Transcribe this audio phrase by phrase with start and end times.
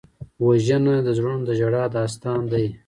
[0.45, 2.65] وژنه د زړونو د ژړا داستان دی